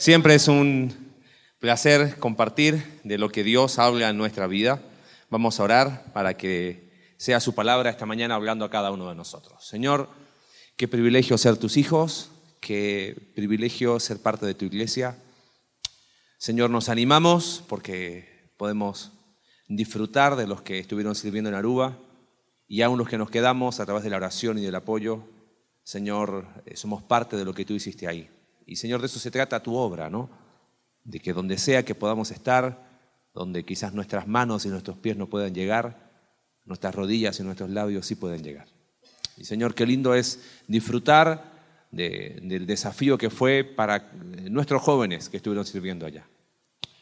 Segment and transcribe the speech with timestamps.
[0.00, 0.94] Siempre es un
[1.58, 4.80] placer compartir de lo que Dios habla en nuestra vida.
[5.28, 9.14] Vamos a orar para que sea su palabra esta mañana hablando a cada uno de
[9.14, 9.62] nosotros.
[9.62, 10.08] Señor,
[10.78, 15.18] qué privilegio ser tus hijos, qué privilegio ser parte de tu iglesia.
[16.38, 19.12] Señor, nos animamos porque podemos
[19.68, 21.98] disfrutar de los que estuvieron sirviendo en Aruba
[22.66, 25.24] y aún los que nos quedamos a través de la oración y del apoyo.
[25.82, 28.30] Señor, eh, somos parte de lo que tú hiciste ahí.
[28.70, 30.30] Y Señor, de eso se trata tu obra, ¿no?
[31.02, 32.88] De que donde sea que podamos estar,
[33.34, 36.08] donde quizás nuestras manos y nuestros pies no puedan llegar,
[36.66, 38.68] nuestras rodillas y nuestros labios sí pueden llegar.
[39.36, 41.50] Y Señor, qué lindo es disfrutar
[41.90, 44.12] del desafío que fue para
[44.48, 46.28] nuestros jóvenes que estuvieron sirviendo allá.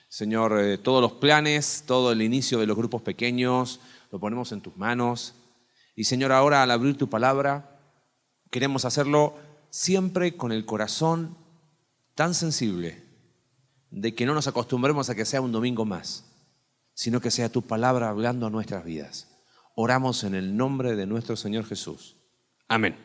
[0.08, 3.80] Señor, eh, todos los planes, todo el inicio de los grupos pequeños,
[4.10, 5.34] lo ponemos en tus manos.
[5.94, 7.78] Y Señor, ahora al abrir tu palabra,
[8.50, 9.36] queremos hacerlo
[9.68, 11.36] siempre con el corazón
[12.18, 13.00] tan sensible
[13.92, 16.24] de que no nos acostumbremos a que sea un domingo más,
[16.92, 19.28] sino que sea tu palabra hablando a nuestras vidas.
[19.76, 22.16] Oramos en el nombre de nuestro Señor Jesús.
[22.66, 22.96] Amén.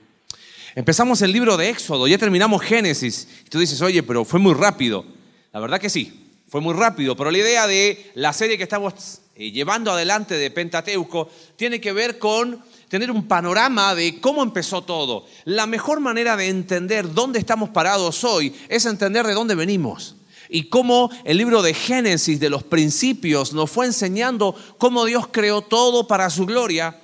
[0.74, 3.28] Empezamos el libro de Éxodo, ya terminamos Génesis.
[3.46, 5.06] Y tú dices, oye, pero fue muy rápido.
[5.52, 9.22] La verdad que sí, fue muy rápido, pero la idea de la serie que estamos
[9.36, 14.84] eh, llevando adelante de Pentateuco tiene que ver con tener un panorama de cómo empezó
[14.84, 15.26] todo.
[15.46, 20.16] La mejor manera de entender dónde estamos parados hoy es entender de dónde venimos
[20.48, 25.62] y cómo el libro de Génesis, de los principios, nos fue enseñando cómo Dios creó
[25.64, 27.00] todo para su gloria,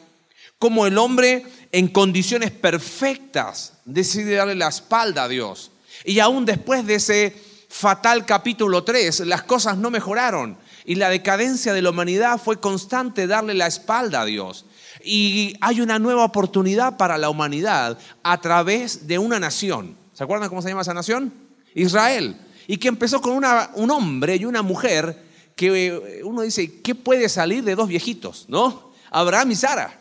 [0.59, 5.71] cómo el hombre en condiciones perfectas decide darle la espalda a Dios.
[6.05, 7.35] Y aún después de ese
[7.67, 13.25] fatal capítulo 3, las cosas no mejoraron y la decadencia de la humanidad fue constante
[13.25, 14.65] darle la espalda a Dios.
[15.11, 19.97] Y hay una nueva oportunidad para la humanidad a través de una nación.
[20.13, 21.33] ¿Se acuerdan cómo se llama esa nación?
[21.73, 22.39] Israel.
[22.67, 25.19] Y que empezó con un hombre y una mujer
[25.55, 28.45] que eh, uno dice, ¿qué puede salir de dos viejitos?
[28.49, 28.91] ¿No?
[29.09, 29.99] Abraham y Sara.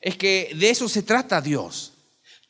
[0.00, 1.94] Es que de eso se trata Dios.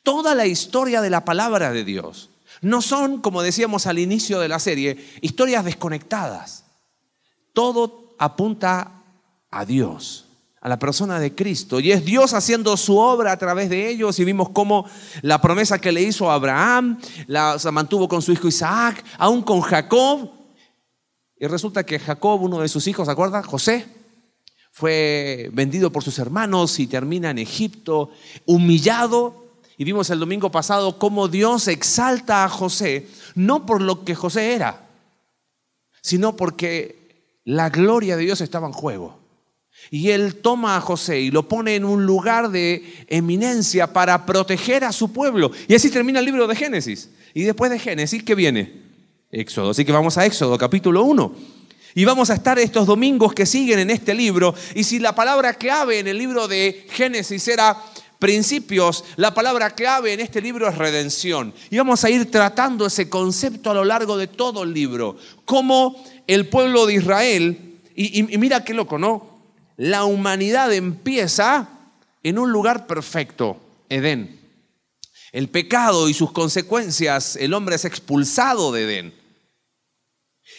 [0.03, 2.29] Toda la historia de la palabra de Dios
[2.61, 6.65] no son, como decíamos al inicio de la serie, historias desconectadas.
[7.53, 9.01] Todo apunta
[9.49, 10.27] a Dios
[10.61, 11.79] a la persona de Cristo.
[11.79, 14.19] Y es Dios haciendo su obra a través de ellos.
[14.19, 14.85] Y vimos cómo
[15.23, 19.61] la promesa que le hizo a Abraham la mantuvo con su hijo Isaac, aún con
[19.61, 20.29] Jacob.
[21.37, 23.41] Y resulta que Jacob, uno de sus hijos, ¿se acuerda?
[23.41, 23.87] José,
[24.69, 28.11] fue vendido por sus hermanos y termina en Egipto,
[28.45, 29.47] humillado.
[29.77, 34.53] Y vimos el domingo pasado cómo Dios exalta a José, no por lo que José
[34.53, 34.87] era,
[36.03, 39.20] sino porque la gloria de Dios estaba en juego.
[39.89, 44.83] Y él toma a José y lo pone en un lugar de eminencia para proteger
[44.83, 45.51] a su pueblo.
[45.67, 47.09] Y así termina el libro de Génesis.
[47.33, 48.73] Y después de Génesis, ¿qué viene?
[49.31, 49.71] Éxodo.
[49.71, 51.35] Así que vamos a Éxodo, capítulo 1.
[51.93, 54.53] Y vamos a estar estos domingos que siguen en este libro.
[54.75, 57.77] Y si la palabra clave en el libro de Génesis era
[58.17, 61.53] principios, la palabra clave en este libro es redención.
[61.69, 65.17] Y vamos a ir tratando ese concepto a lo largo de todo el libro.
[65.43, 69.30] Cómo el pueblo de Israel, y mira qué loco, ¿no?
[69.77, 71.69] La humanidad empieza
[72.23, 73.57] en un lugar perfecto,
[73.89, 74.39] Edén.
[75.31, 79.13] El pecado y sus consecuencias, el hombre es expulsado de Edén.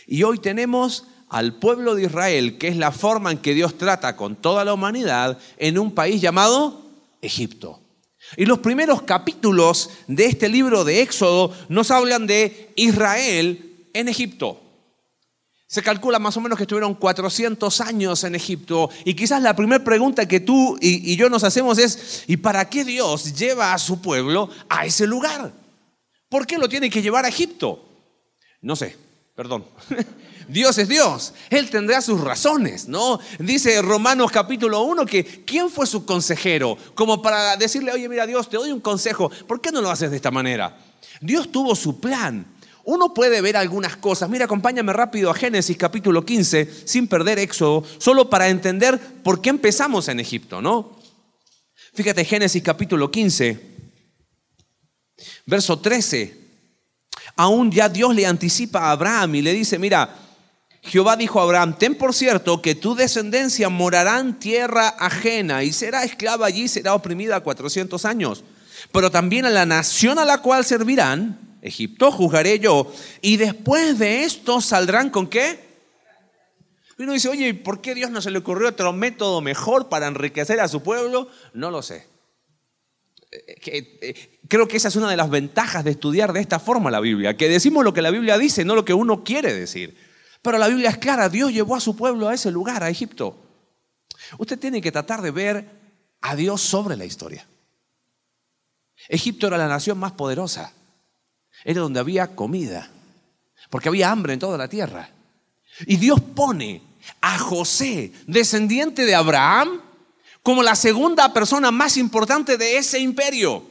[0.06, 4.16] Y hoy tenemos al pueblo de Israel, que es la forma en que Dios trata
[4.16, 6.82] con toda la humanidad, en un país llamado
[7.20, 7.80] Egipto.
[8.36, 14.61] Y los primeros capítulos de este libro de Éxodo nos hablan de Israel en Egipto.
[15.72, 19.82] Se calcula más o menos que estuvieron 400 años en Egipto y quizás la primera
[19.82, 24.02] pregunta que tú y, yo nos hacemos es, ¿y para qué Dios lleva a su
[24.02, 25.50] pueblo a ese lugar?
[26.28, 27.88] ¿Por qué lo tiene que llevar a Egipto?
[28.60, 28.98] No sé,
[29.34, 29.64] perdón.
[30.46, 33.18] Dios es Dios, Él tendrá sus razones, ¿no?
[33.38, 36.76] Dice Romanos capítulo 1 que ¿quién fue su consejero?
[36.94, 40.10] Como para decirle, oye, mira Dios, te doy un consejo, ¿por qué no lo haces
[40.10, 40.76] de esta manera?
[41.22, 42.44] Dios tuvo su plan,
[42.84, 44.28] uno puede ver algunas cosas.
[44.28, 49.50] Mira, acompáñame rápido a Génesis capítulo 15, sin perder Éxodo, solo para entender por qué
[49.50, 50.98] empezamos en Egipto, ¿no?
[51.94, 53.60] Fíjate, Génesis capítulo 15,
[55.46, 56.40] verso 13.
[57.36, 60.16] Aún ya Dios le anticipa a Abraham y le dice, mira,
[60.82, 65.72] Jehová dijo a Abraham, ten por cierto que tu descendencia morará en tierra ajena y
[65.72, 68.42] será esclava allí, será oprimida 400 años.
[68.90, 72.92] Pero también a la nación a la cual servirán, Egipto juzgaré yo.
[73.22, 75.72] Y después de esto saldrán con qué?
[76.98, 80.08] Y uno dice, oye, ¿por qué Dios no se le ocurrió otro método mejor para
[80.08, 81.28] enriquecer a su pueblo?
[81.54, 82.06] No lo sé.
[83.30, 87.00] eh, creo que esa es una de las ventajas de estudiar de esta forma la
[87.00, 89.96] Biblia, que decimos lo que la Biblia dice, no lo que uno quiere decir.
[90.42, 93.36] Pero la Biblia es clara, Dios llevó a su pueblo a ese lugar, a Egipto.
[94.38, 95.70] Usted tiene que tratar de ver
[96.20, 97.46] a Dios sobre la historia.
[99.08, 100.72] Egipto era la nación más poderosa,
[101.64, 102.90] era donde había comida,
[103.70, 105.10] porque había hambre en toda la tierra.
[105.86, 106.82] Y Dios pone
[107.20, 109.80] a José, descendiente de Abraham,
[110.42, 113.64] como la segunda persona más importante de ese imperio.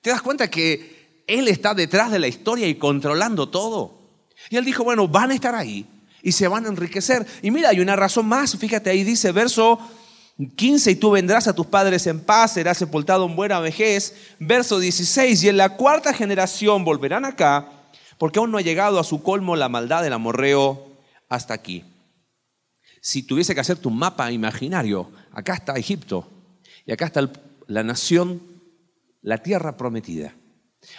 [0.00, 3.98] ¿Te das cuenta que Él está detrás de la historia y controlando todo?
[4.50, 5.86] Y Él dijo, bueno, van a estar ahí
[6.22, 7.26] y se van a enriquecer.
[7.42, 9.78] Y mira, hay una razón más, fíjate ahí dice verso
[10.56, 14.14] 15, y tú vendrás a tus padres en paz, serás sepultado en buena vejez.
[14.40, 17.68] Verso 16, y en la cuarta generación volverán acá,
[18.18, 20.88] porque aún no ha llegado a su colmo la maldad del amorreo
[21.28, 21.84] hasta aquí.
[23.00, 26.28] Si tuviese que hacer tu mapa imaginario, acá está Egipto
[26.86, 27.30] y acá está
[27.66, 28.42] la nación,
[29.22, 30.34] la tierra prometida.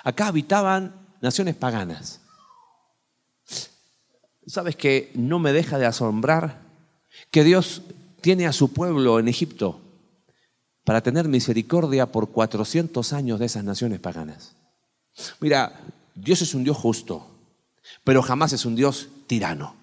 [0.04, 2.22] Acá habitaban naciones paganas.
[4.48, 6.62] ¿Sabes que no me deja de asombrar
[7.32, 7.82] que Dios
[8.26, 9.80] tiene a su pueblo en Egipto
[10.84, 14.56] para tener misericordia por 400 años de esas naciones paganas?
[15.40, 15.80] Mira,
[16.16, 17.28] Dios es un Dios justo,
[18.04, 19.76] pero jamás es un Dios tirano.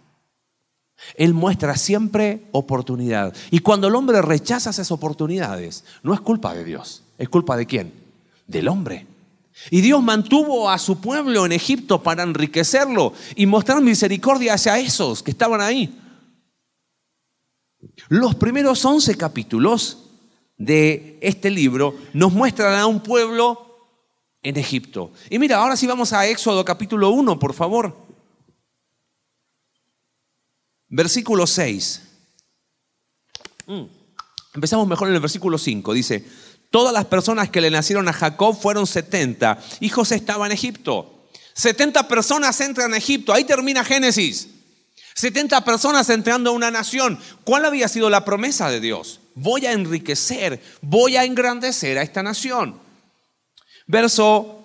[1.15, 3.33] Él muestra siempre oportunidad.
[3.53, 7.05] Y cuando el hombre rechaza esas oportunidades, no es culpa de Dios.
[7.19, 7.93] ¿Es culpa de quién?
[8.49, 9.07] Del hombre.
[9.71, 15.23] Y Dios mantuvo a su pueblo en Egipto para enriquecerlo y mostrar misericordia hacia esos
[15.23, 16.02] que estaban ahí.
[18.09, 19.99] Los primeros 11 capítulos
[20.57, 23.73] de este libro nos muestran a un pueblo
[24.43, 25.13] en Egipto.
[25.31, 27.97] Y mira, ahora sí vamos a Éxodo capítulo 1, por favor.
[30.89, 32.03] Versículo 6.
[33.67, 33.83] Mm.
[34.55, 35.95] Empezamos mejor en el versículo 5.
[35.95, 36.25] Dice,
[36.71, 39.59] todas las personas que le nacieron a Jacob fueron 70.
[39.81, 41.29] Y José estaba en Egipto.
[41.55, 43.33] 70 personas entran a Egipto.
[43.33, 44.49] Ahí termina Génesis.
[45.15, 47.19] 70 personas entrando a una nación.
[47.45, 49.21] ¿Cuál había sido la promesa de Dios?
[49.35, 52.81] Voy a enriquecer, voy a engrandecer a esta nación.
[53.87, 54.63] Verso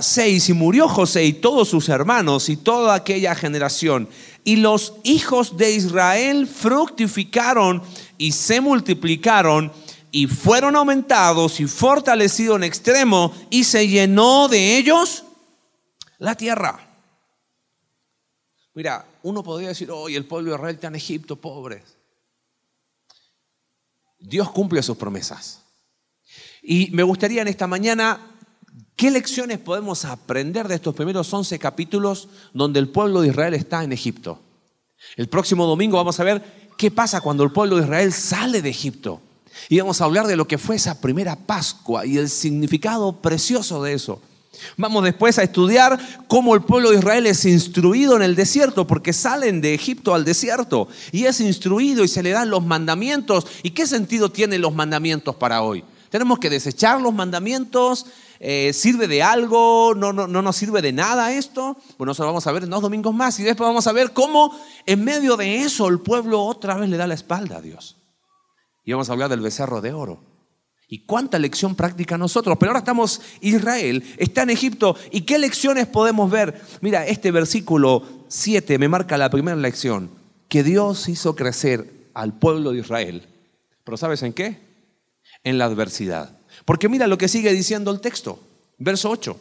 [0.00, 4.08] 6, y murió José y todos sus hermanos y toda aquella generación.
[4.42, 7.82] Y los hijos de Israel fructificaron
[8.16, 9.72] y se multiplicaron
[10.10, 15.24] y fueron aumentados y fortalecidos en extremo y se llenó de ellos
[16.18, 16.78] la tierra.
[18.74, 21.82] Mira, uno podría decir, hoy el pueblo de Israel está en Egipto, pobres.
[24.18, 25.60] Dios cumple sus promesas.
[26.62, 28.34] Y me gustaría en esta mañana
[28.96, 33.82] ¿Qué lecciones podemos aprender de estos primeros 11 capítulos donde el pueblo de Israel está
[33.82, 34.40] en Egipto?
[35.16, 38.70] El próximo domingo vamos a ver qué pasa cuando el pueblo de Israel sale de
[38.70, 39.20] Egipto.
[39.68, 43.82] Y vamos a hablar de lo que fue esa primera Pascua y el significado precioso
[43.82, 44.22] de eso.
[44.76, 45.98] Vamos después a estudiar
[46.28, 50.24] cómo el pueblo de Israel es instruido en el desierto, porque salen de Egipto al
[50.24, 53.46] desierto y es instruido y se le dan los mandamientos.
[53.62, 55.84] ¿Y qué sentido tienen los mandamientos para hoy?
[56.10, 58.06] Tenemos que desechar los mandamientos,
[58.38, 59.94] eh, ¿sirve de algo?
[59.96, 61.76] No, no, no nos sirve de nada esto?
[61.98, 64.12] Bueno, eso lo vamos a ver en dos domingos más y después vamos a ver
[64.12, 64.56] cómo
[64.86, 67.96] en medio de eso el pueblo otra vez le da la espalda a Dios.
[68.84, 70.33] Y vamos a hablar del becerro de oro.
[70.88, 72.56] Y cuánta lección práctica nosotros.
[72.58, 74.96] Pero ahora estamos, Israel está en Egipto.
[75.10, 76.60] ¿Y qué lecciones podemos ver?
[76.80, 80.10] Mira, este versículo 7 me marca la primera lección.
[80.48, 83.26] Que Dios hizo crecer al pueblo de Israel.
[83.82, 84.58] Pero ¿sabes en qué?
[85.42, 86.38] En la adversidad.
[86.64, 88.38] Porque mira lo que sigue diciendo el texto,
[88.78, 89.36] verso 8.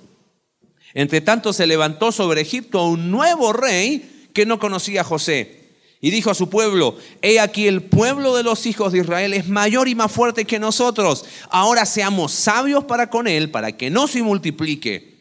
[0.93, 5.62] Entre tanto se levantó sobre Egipto un nuevo rey que no conocía a José.
[6.03, 9.47] Y dijo a su pueblo, he aquí el pueblo de los hijos de Israel es
[9.47, 11.23] mayor y más fuerte que nosotros.
[11.49, 15.15] Ahora seamos sabios para con él, para que no se multiplique.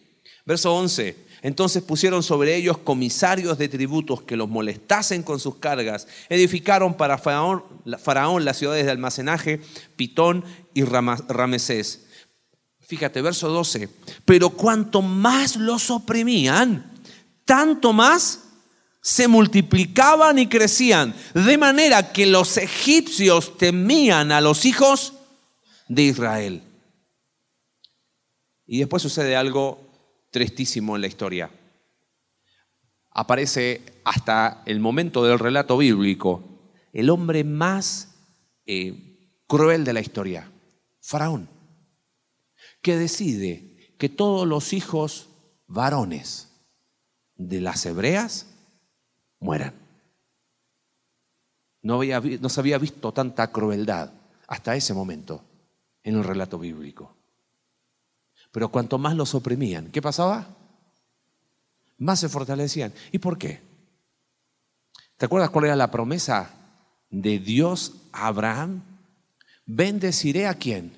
[0.45, 1.17] Verso 11.
[1.43, 6.09] Entonces pusieron sobre ellos comisarios de tributos que los molestasen con sus cargas.
[6.29, 7.63] Edificaron para Faraón,
[8.45, 9.61] las ciudades de almacenaje,
[9.95, 12.07] Pitón y Ramesés.
[12.81, 13.89] Fíjate, verso 12.
[14.25, 16.91] Pero cuanto más los oprimían,
[17.45, 18.49] tanto más
[19.03, 25.15] se multiplicaban y crecían, de manera que los egipcios temían a los hijos
[25.89, 26.63] de Israel.
[28.65, 29.91] Y después sucede algo
[30.31, 31.51] tristísimo en la historia.
[33.11, 38.15] Aparece hasta el momento del relato bíblico el hombre más
[38.67, 40.51] eh, cruel de la historia,
[41.01, 41.51] Faraón,
[42.81, 45.29] que decide que todos los hijos
[45.67, 46.51] varones
[47.35, 48.47] de las hebreas
[49.43, 49.75] mueran.
[51.83, 54.13] No, había, no se había visto tanta crueldad
[54.47, 55.45] hasta ese momento
[56.03, 57.15] en el relato bíblico.
[58.53, 60.47] Pero cuanto más los oprimían, ¿qué pasaba?
[61.99, 62.93] Más se fortalecían.
[63.11, 63.61] ¿Y por qué?
[65.17, 66.51] ¿Te acuerdas cuál era la promesa
[67.11, 68.83] de Dios a Abraham?
[69.67, 70.93] Bendeciré a quién?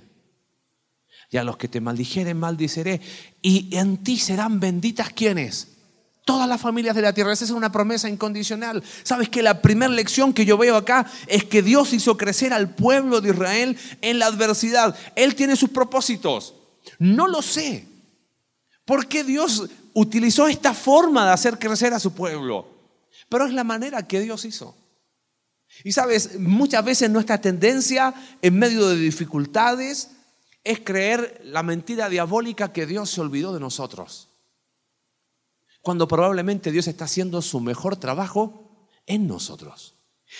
[1.30, 3.00] Y a los que te maldijeren, maldiciré.
[3.40, 5.73] Y en ti serán benditas quienes?
[6.24, 7.32] Todas las familias de la tierra.
[7.32, 8.82] Esa es una promesa incondicional.
[9.02, 12.74] ¿Sabes que la primera lección que yo veo acá es que Dios hizo crecer al
[12.74, 14.96] pueblo de Israel en la adversidad?
[15.16, 16.54] Él tiene sus propósitos.
[16.98, 17.86] No lo sé.
[18.86, 22.68] ¿Por qué Dios utilizó esta forma de hacer crecer a su pueblo?
[23.28, 24.74] Pero es la manera que Dios hizo.
[25.82, 30.10] Y sabes, muchas veces nuestra tendencia en medio de dificultades
[30.62, 34.28] es creer la mentira diabólica que Dios se olvidó de nosotros
[35.84, 39.94] cuando probablemente Dios está haciendo su mejor trabajo en nosotros.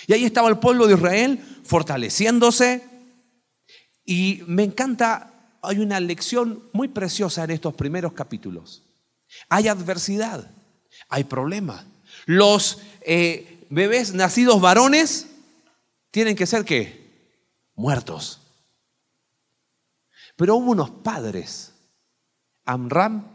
[0.07, 2.83] Y ahí estaba el pueblo de Israel fortaleciéndose.
[4.03, 8.81] Y me encanta, hay una lección muy preciosa en estos primeros capítulos.
[9.47, 10.49] Hay adversidad,
[11.09, 11.85] hay problema.
[12.25, 15.27] Los eh, bebés nacidos varones
[16.09, 17.37] tienen que ser qué?
[17.75, 18.41] Muertos.
[20.35, 21.71] Pero hubo unos padres,
[22.65, 23.27] Amram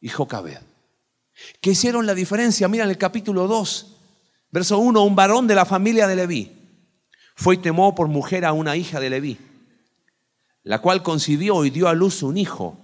[0.00, 0.69] y Jocabed
[1.60, 2.68] que hicieron la diferencia.
[2.68, 3.96] Mira en el capítulo 2,
[4.50, 6.52] verso 1, un varón de la familia de Leví
[7.34, 9.38] fue y temó por mujer a una hija de Leví,
[10.62, 12.78] la cual concibió y dio a luz un hijo,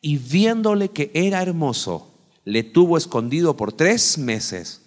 [0.00, 4.82] y viéndole que era hermoso, le tuvo escondido por tres meses,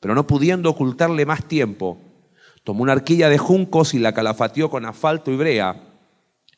[0.00, 1.98] pero no pudiendo ocultarle más tiempo,
[2.64, 5.80] tomó una arquilla de juncos y la calafateó con asfalto y brea,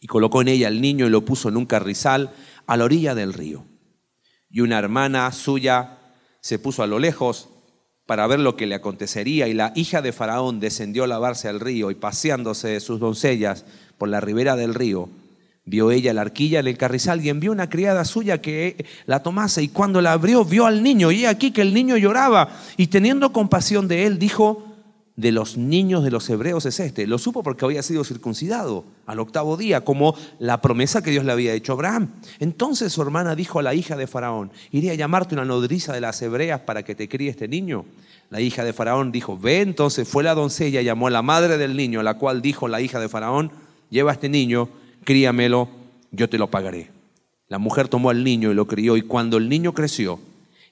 [0.00, 2.32] y colocó en ella al niño y lo puso en un carrizal
[2.66, 3.64] a la orilla del río
[4.50, 5.98] y una hermana suya
[6.40, 7.48] se puso a lo lejos
[8.06, 11.60] para ver lo que le acontecería y la hija de Faraón descendió a lavarse al
[11.60, 13.64] río y paseándose de sus doncellas
[13.98, 15.08] por la ribera del río,
[15.64, 19.62] vio ella la arquilla en el carrizal y envió una criada suya que la tomase
[19.62, 23.32] y cuando la abrió vio al niño y aquí que el niño lloraba y teniendo
[23.32, 24.75] compasión de él dijo,
[25.16, 27.06] de los niños de los hebreos es este.
[27.06, 31.32] Lo supo porque había sido circuncidado al octavo día, como la promesa que Dios le
[31.32, 32.10] había hecho a Abraham.
[32.38, 36.02] Entonces su hermana dijo a la hija de Faraón, iré a llamarte una nodriza de
[36.02, 37.86] las hebreas para que te críe este niño.
[38.28, 41.76] La hija de Faraón dijo, ve entonces, fue la doncella, llamó a la madre del
[41.76, 43.52] niño, la cual dijo la hija de Faraón,
[43.88, 44.68] lleva este niño,
[45.04, 45.68] críamelo,
[46.10, 46.90] yo te lo pagaré.
[47.48, 50.18] La mujer tomó al niño y lo crió, y cuando el niño creció,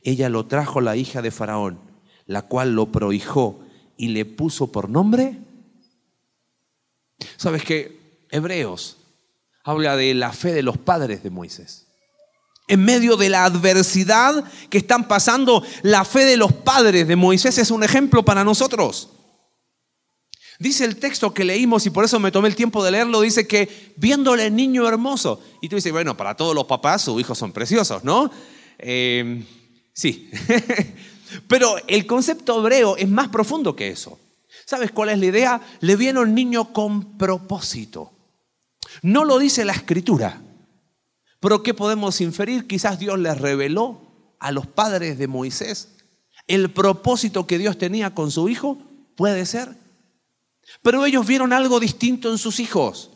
[0.02, 1.78] ella lo trajo a la hija de Faraón,
[2.26, 3.63] la cual lo prohijó
[3.96, 5.38] y le puso por nombre.
[7.36, 8.98] ¿Sabes que Hebreos
[9.64, 11.86] habla de la fe de los padres de Moisés.
[12.68, 17.58] En medio de la adversidad que están pasando, la fe de los padres de Moisés
[17.58, 19.10] es un ejemplo para nosotros.
[20.58, 23.46] Dice el texto que leímos y por eso me tomé el tiempo de leerlo, dice
[23.46, 27.52] que viéndole niño hermoso, y tú dices, bueno, para todos los papás sus hijos son
[27.52, 28.30] preciosos, ¿no?
[28.78, 29.44] Eh,
[29.92, 30.30] sí,
[31.48, 34.18] Pero el concepto hebreo es más profundo que eso.
[34.66, 35.60] ¿Sabes cuál es la idea?
[35.80, 38.12] Le viene un niño con propósito.
[39.02, 40.40] No lo dice la escritura.
[41.40, 42.66] Pero ¿qué podemos inferir?
[42.66, 44.00] Quizás Dios les reveló
[44.38, 45.90] a los padres de Moisés
[46.46, 48.78] el propósito que Dios tenía con su hijo.
[49.16, 49.76] Puede ser.
[50.82, 53.10] Pero ellos vieron algo distinto en sus hijos.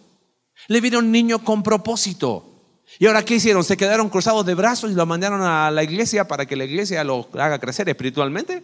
[0.67, 2.58] Le vieron niño con propósito.
[2.99, 3.65] ¿Y ahora qué hicieron?
[3.65, 7.05] ¿Se quedaron cruzados de brazos y lo mandaron a la iglesia para que la iglesia
[7.05, 8.63] lo haga crecer espiritualmente?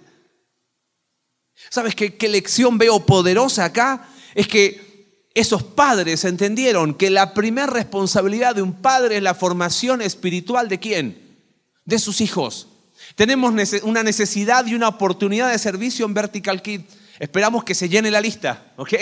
[1.70, 4.08] ¿Sabes qué, lección veo poderosa acá?
[4.34, 10.02] Es que esos padres entendieron que la primera responsabilidad de un padre es la formación
[10.02, 11.38] espiritual de quién?
[11.84, 12.68] De sus hijos.
[13.16, 13.52] Tenemos
[13.82, 16.82] una necesidad y una oportunidad de servicio en Vertical Kid.
[17.18, 18.94] Esperamos que se llene la lista, ¿ok?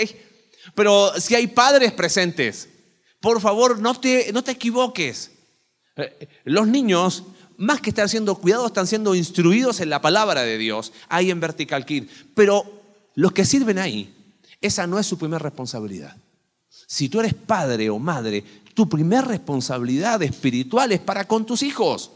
[0.75, 2.69] Pero si hay padres presentes,
[3.23, 5.31] por favor, no te, no te equivoques.
[5.95, 7.23] Eh, los niños,
[7.55, 11.39] más que estar siendo cuidados, están siendo instruidos en la palabra de Dios, ahí en
[11.39, 12.09] Vertical Kid.
[12.35, 12.81] Pero
[13.15, 14.13] los que sirven ahí,
[14.59, 16.17] esa no es su primera responsabilidad.
[16.67, 22.11] Si tú eres padre o madre, tu primera responsabilidad espiritual es para con tus hijos.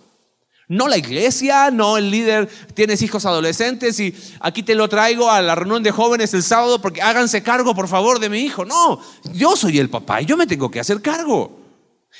[0.69, 5.41] No la iglesia, no el líder, tienes hijos adolescentes y aquí te lo traigo a
[5.41, 8.65] la reunión de jóvenes el sábado porque háganse cargo por favor de mi hijo.
[8.65, 8.99] No,
[9.33, 11.59] yo soy el papá y yo me tengo que hacer cargo.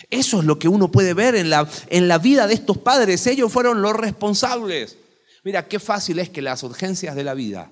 [0.10, 3.28] Eso es lo que uno puede ver en la, en la vida de estos padres.
[3.28, 4.98] Ellos fueron los responsables.
[5.44, 7.72] Mira, qué fácil es que las urgencias de la vida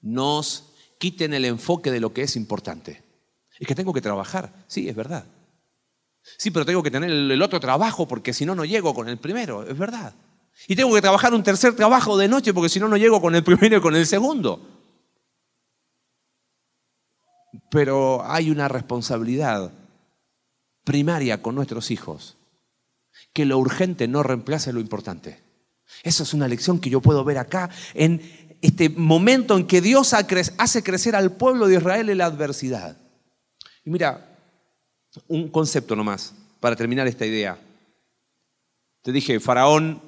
[0.00, 3.02] nos quiten el enfoque de lo que es importante.
[3.58, 4.52] Es que tengo que trabajar.
[4.66, 5.26] Sí, es verdad.
[6.36, 9.18] Sí, pero tengo que tener el otro trabajo porque si no, no llego con el
[9.18, 10.14] primero, es verdad.
[10.68, 13.34] Y tengo que trabajar un tercer trabajo de noche porque si no, no llego con
[13.34, 14.60] el primero y con el segundo.
[17.70, 19.72] Pero hay una responsabilidad
[20.84, 22.36] primaria con nuestros hijos,
[23.32, 25.42] que lo urgente no reemplace lo importante.
[26.02, 28.22] Esa es una lección que yo puedo ver acá en
[28.60, 32.96] este momento en que Dios hace crecer al pueblo de Israel en la adversidad.
[33.84, 34.33] Y mira,
[35.28, 37.58] un concepto nomás para terminar esta idea.
[39.02, 40.00] Te dije, Faraón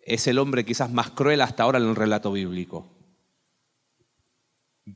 [0.00, 2.86] es el hombre quizás más cruel hasta ahora en el relato bíblico.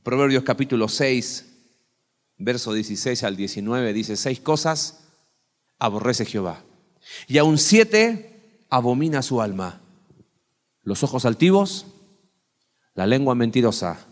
[0.03, 1.53] Proverbios capítulo 6,
[2.37, 5.05] verso 16 al 19 dice, seis cosas
[5.79, 6.63] aborrece Jehová.
[7.27, 9.81] Y aún siete abomina su alma.
[10.81, 11.87] Los ojos altivos,
[12.93, 14.05] la lengua mentirosa,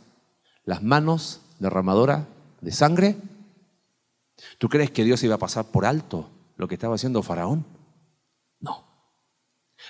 [0.65, 2.27] las manos derramadora
[2.61, 3.15] de sangre.
[4.57, 7.65] ¿Tú crees que Dios iba a pasar por alto lo que estaba haciendo Faraón?
[8.59, 8.85] No.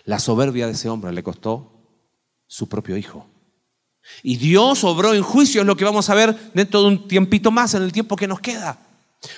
[0.05, 1.71] La soberbia de ese hombre le costó
[2.47, 3.27] su propio hijo.
[4.21, 7.51] Y Dios obró en juicio, es lo que vamos a ver dentro de un tiempito
[7.51, 8.79] más, en el tiempo que nos queda.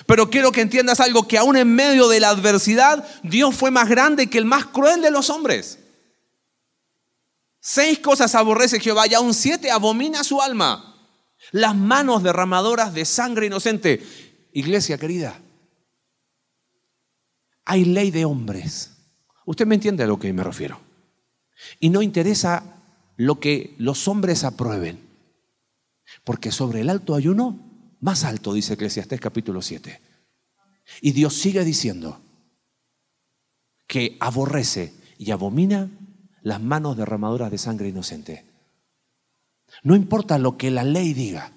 [0.06, 3.88] Pero quiero que entiendas algo, que aún en medio de la adversidad, Dios fue más
[3.88, 5.78] grande que el más cruel de los hombres.
[7.60, 10.94] Seis cosas aborrece Jehová y aún siete abomina su alma.
[11.52, 14.04] Las manos derramadoras de sangre inocente.
[14.56, 15.38] Iglesia querida,
[17.66, 18.90] hay ley de hombres.
[19.44, 20.80] Usted me entiende a lo que me refiero.
[21.78, 22.64] Y no interesa
[23.18, 24.98] lo que los hombres aprueben.
[26.24, 30.00] Porque sobre el alto hay uno más alto, dice Eclesiastés capítulo 7.
[31.02, 32.22] Y Dios sigue diciendo
[33.86, 35.90] que aborrece y abomina
[36.40, 38.46] las manos derramadoras de sangre inocente.
[39.82, 41.52] No importa lo que la ley diga.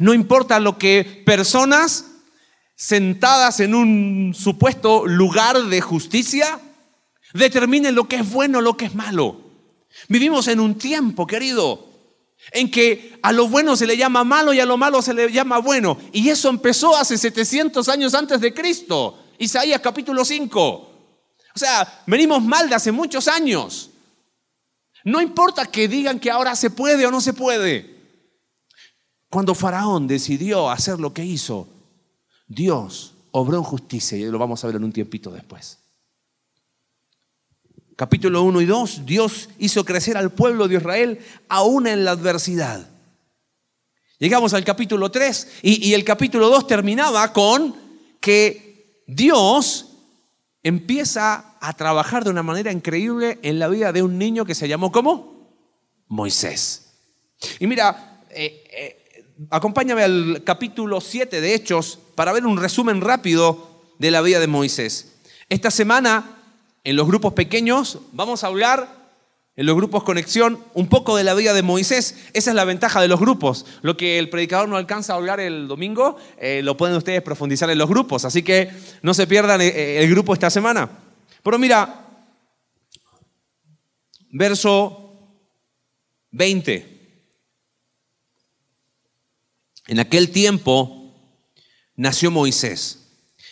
[0.00, 2.14] No importa lo que personas
[2.76, 6.60] sentadas en un supuesto lugar de justicia
[7.32, 9.40] determinen lo que es bueno, lo que es malo.
[10.08, 11.86] Vivimos en un tiempo, querido,
[12.52, 15.32] en que a lo bueno se le llama malo y a lo malo se le
[15.32, 15.98] llama bueno.
[16.12, 19.18] Y eso empezó hace 700 años antes de Cristo.
[19.38, 20.62] Isaías capítulo 5.
[20.62, 23.90] O sea, venimos mal de hace muchos años.
[25.04, 27.96] No importa que digan que ahora se puede o no se puede.
[29.30, 31.68] Cuando Faraón decidió hacer lo que hizo,
[32.46, 35.78] Dios obró en justicia y lo vamos a ver en un tiempito después
[37.96, 42.86] capítulo 1 y 2, Dios hizo crecer al pueblo de Israel aún en la adversidad.
[44.18, 47.74] Llegamos al capítulo 3 y, el capítulo 2 terminaba con
[48.20, 49.86] que Dios
[50.62, 54.68] empieza a trabajar de una manera increíble en la vida de un niño que se
[54.68, 55.56] llamó ¿cómo?
[56.08, 56.92] Moisés.
[57.60, 63.68] Y mira, eh, eh, acompáñame al capítulo 7 de Hechos para ver un resumen rápido
[63.98, 65.12] de la vida de Moisés.
[65.48, 66.42] Esta semana
[66.82, 68.96] en los grupos pequeños vamos a hablar,
[69.54, 72.26] en los grupos conexión, un poco de la vida de Moisés.
[72.32, 73.64] Esa es la ventaja de los grupos.
[73.82, 77.70] Lo que el predicador no alcanza a hablar el domingo, eh, lo pueden ustedes profundizar
[77.70, 78.24] en los grupos.
[78.24, 78.70] Así que
[79.02, 80.90] no se pierdan eh, eh, el grupo esta semana.
[81.42, 82.06] Pero mira,
[84.30, 85.06] verso
[86.32, 86.96] 20.
[89.88, 91.05] En aquel tiempo
[91.96, 93.06] nació Moisés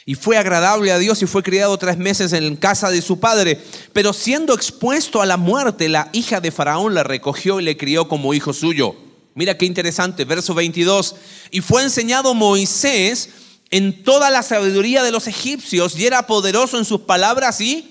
[0.06, 3.58] y fue agradable a Dios y fue criado tres meses en casa de su padre.
[3.92, 8.06] Pero siendo expuesto a la muerte, la hija de Faraón la recogió y le crió
[8.06, 8.96] como hijo suyo.
[9.34, 11.16] Mira qué interesante, verso 22.
[11.50, 13.30] Y fue enseñado Moisés
[13.70, 17.90] en toda la sabiduría de los egipcios y era poderoso en sus palabras y...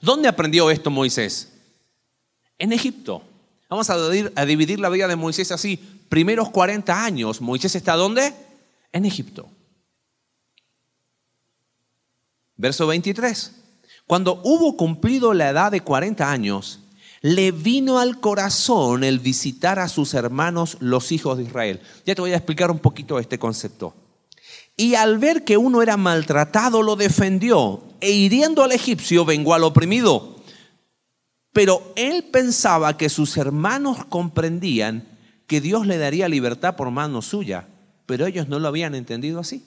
[0.00, 1.48] ¿Dónde aprendió esto Moisés?
[2.58, 3.22] En Egipto.
[3.70, 5.80] Vamos a dividir, la vida de Moisés así.
[6.10, 8.34] Primeros 40 años, Moisés está ¿dónde?
[8.92, 9.48] En Egipto.
[12.56, 13.52] Verso 23.
[14.06, 16.80] Cuando hubo cumplido la edad de 40 años,
[17.22, 21.80] le vino al corazón el visitar a sus hermanos los hijos de Israel.
[22.04, 23.94] Ya te voy a explicar un poquito este concepto.
[24.76, 29.64] Y al ver que uno era maltratado, lo defendió, e hiriendo al egipcio, vengó al
[29.64, 30.36] oprimido.
[31.52, 35.08] Pero él pensaba que sus hermanos comprendían
[35.46, 37.68] que Dios le daría libertad por mano suya,
[38.06, 39.64] pero ellos no lo habían entendido así.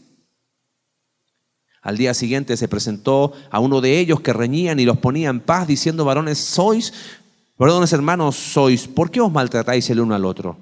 [1.88, 5.40] Al día siguiente se presentó a uno de ellos que reñían y los ponía en
[5.40, 6.92] paz, diciendo, varones sois,
[7.58, 10.58] varones hermanos sois, ¿por qué os maltratáis el uno al otro?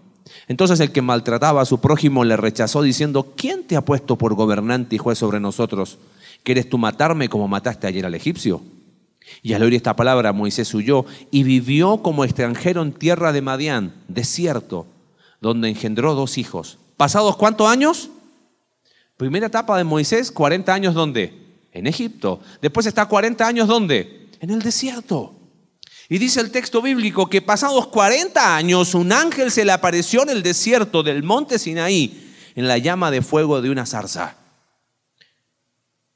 [0.47, 4.35] Entonces el que maltrataba a su prójimo le rechazó, diciendo, ¿quién te ha puesto por
[4.35, 5.97] gobernante y juez sobre nosotros?
[6.43, 8.61] ¿Quieres tú matarme como mataste ayer al egipcio?
[9.41, 13.95] Y al oír esta palabra, Moisés huyó y vivió como extranjero en tierra de Madián,
[14.07, 14.85] desierto,
[15.41, 16.77] donde engendró dos hijos.
[16.97, 18.11] ¿Pasados cuántos años?
[19.17, 21.33] Primera etapa de Moisés, 40 años ¿dónde?
[21.71, 22.41] En Egipto.
[22.61, 24.29] Después está 40 años ¿dónde?
[24.39, 25.35] En el desierto.
[26.09, 30.29] Y dice el texto bíblico que pasados 40 años un ángel se le apareció en
[30.29, 32.21] el desierto del monte Sinaí
[32.55, 34.37] en la llama de fuego de una zarza.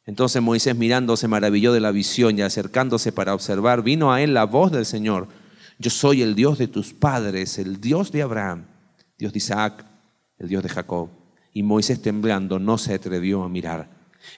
[0.05, 4.33] Entonces Moisés mirando se maravilló de la visión y acercándose para observar, vino a él
[4.33, 5.27] la voz del Señor.
[5.77, 8.65] Yo soy el Dios de tus padres, el Dios de Abraham,
[9.17, 9.85] Dios de Isaac,
[10.37, 11.18] el Dios de Jacob.
[11.53, 13.89] Y Moisés temblando no se atrevió a mirar.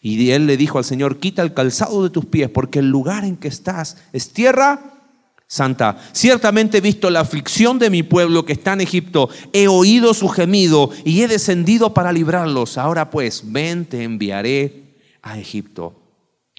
[0.02, 3.26] Y él le dijo al Señor, quita el calzado de tus pies, porque el lugar
[3.26, 4.92] en que estás es tierra
[5.48, 5.98] santa.
[6.14, 10.30] Ciertamente he visto la aflicción de mi pueblo que está en Egipto, he oído su
[10.30, 12.78] gemido y he descendido para librarlos.
[12.78, 16.02] Ahora pues, ven, te enviaré a Egipto.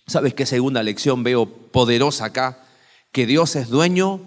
[0.06, 2.64] ¿Sabes qué segunda lección veo poderosa acá?
[3.12, 4.20] Que Dios es dueño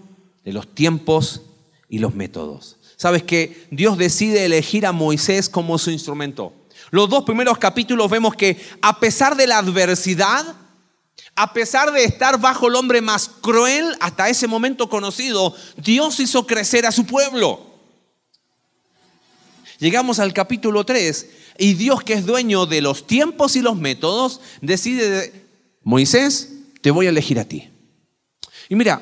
[0.43, 1.43] de los tiempos
[1.87, 2.77] y los métodos.
[2.97, 6.53] ¿Sabes que Dios decide elegir a Moisés como su instrumento?
[6.91, 10.55] Los dos primeros capítulos vemos que a pesar de la adversidad,
[11.35, 16.47] a pesar de estar bajo el hombre más cruel hasta ese momento conocido, Dios hizo
[16.47, 17.75] crecer a su pueblo.
[19.79, 24.39] Llegamos al capítulo 3 y Dios que es dueño de los tiempos y los métodos
[24.61, 25.47] decide,
[25.83, 27.69] Moisés, te voy a elegir a ti.
[28.69, 29.01] Y mira,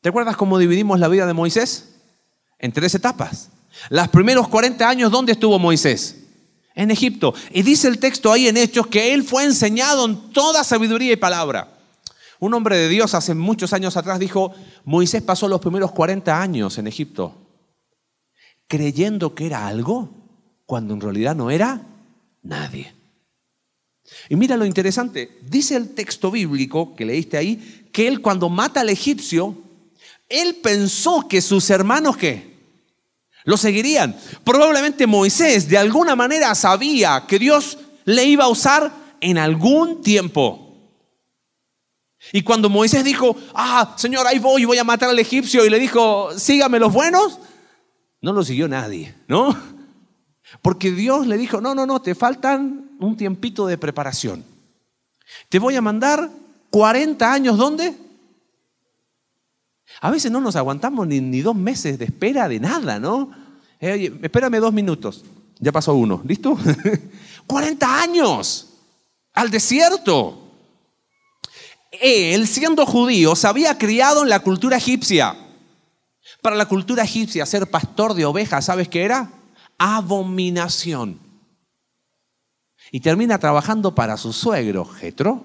[0.00, 1.89] ¿te acuerdas cómo dividimos la vida de Moisés?
[2.60, 3.50] En tres etapas.
[3.88, 6.16] Los primeros 40 años, ¿dónde estuvo Moisés?
[6.74, 7.34] En Egipto.
[7.50, 11.16] Y dice el texto ahí en Hechos que él fue enseñado en toda sabiduría y
[11.16, 11.78] palabra.
[12.38, 16.78] Un hombre de Dios hace muchos años atrás dijo, Moisés pasó los primeros 40 años
[16.78, 17.34] en Egipto
[18.70, 20.08] creyendo que era algo
[20.64, 21.82] cuando en realidad no era
[22.44, 22.94] nadie.
[24.28, 28.80] Y mira lo interesante, dice el texto bíblico que leíste ahí, que él cuando mata
[28.82, 29.58] al egipcio,
[30.28, 32.49] él pensó que sus hermanos qué?
[33.44, 34.16] Lo seguirían.
[34.44, 40.66] Probablemente Moisés de alguna manera sabía que Dios le iba a usar en algún tiempo.
[42.32, 45.78] Y cuando Moisés dijo, ah, Señor, ahí voy, voy a matar al egipcio, y le
[45.78, 47.38] dijo, sígame los buenos,
[48.20, 49.56] no lo siguió nadie, ¿no?
[50.60, 54.44] Porque Dios le dijo, no, no, no, te faltan un tiempito de preparación.
[55.48, 56.28] Te voy a mandar
[56.70, 57.96] 40 años, ¿dónde?
[60.00, 63.30] A veces no nos aguantamos ni, dos meses de espera de nada, ¿no?
[63.78, 65.24] Eh, espérame dos minutos.
[65.58, 66.56] Ya pasó uno, ¿listo?
[67.46, 68.68] 40 años
[69.34, 70.48] al desierto.
[71.90, 75.36] Él, siendo judío, se había criado en la cultura egipcia.
[76.40, 79.30] Para la cultura egipcia, ser pastor de ovejas, ¿sabes qué era?
[79.76, 81.18] Abominación.
[82.90, 85.44] Y termina trabajando para su suegro, Jetro,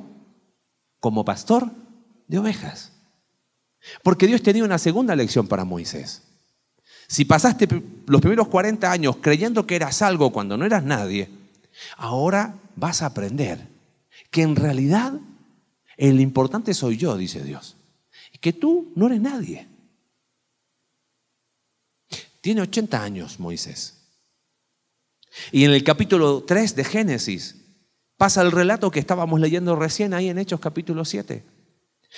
[1.01, 1.71] como pastor
[2.27, 2.94] de ovejas.
[4.03, 6.23] Porque Dios tenía una segunda lección para Moisés.
[7.07, 7.67] Si pasaste
[8.07, 11.29] los primeros 40 años creyendo que eras algo cuando no eras nadie,
[11.97, 13.67] ahora vas a aprender
[14.31, 15.13] que en realidad
[15.97, 17.77] el importante soy yo, dice Dios.
[18.33, 19.67] Y que tú no eres nadie.
[22.41, 23.95] Tiene 80 años Moisés.
[25.51, 27.55] Y en el capítulo 3 de Génesis
[28.17, 31.43] pasa el relato que estábamos leyendo recién ahí en Hechos capítulo 7.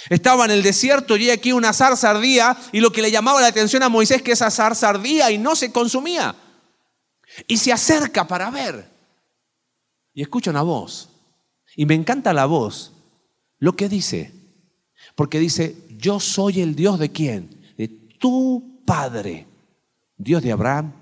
[0.09, 3.47] Estaba en el desierto y aquí una zarza ardía y lo que le llamaba la
[3.47, 6.35] atención a Moisés que esa zarza ardía y no se consumía.
[7.47, 8.89] Y se acerca para ver.
[10.13, 11.09] Y escucha una voz.
[11.75, 12.93] Y me encanta la voz.
[13.59, 14.31] Lo que dice.
[15.15, 17.73] Porque dice, yo soy el Dios de quién?
[17.77, 19.45] De tu Padre.
[20.17, 20.93] Dios de Abraham,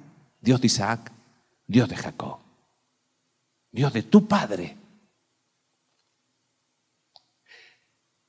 [0.42, 1.12] Dios de Isaac,
[1.68, 2.38] Dios de Jacob.
[3.72, 4.78] Dios de tu Padre.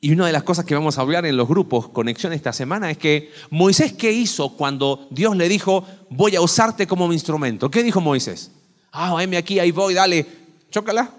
[0.00, 2.90] Y una de las cosas que vamos a hablar en los grupos Conexión esta semana
[2.90, 7.70] es que Moisés, ¿qué hizo cuando Dios le dijo, voy a usarte como mi instrumento?
[7.70, 8.50] ¿Qué dijo Moisés?
[8.92, 10.26] Ah, venme aquí, ahí voy, dale,
[10.70, 11.10] chócala.